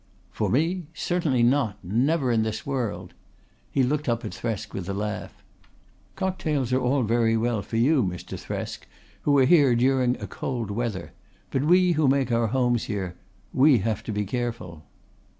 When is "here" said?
9.45-9.75, 12.85-13.15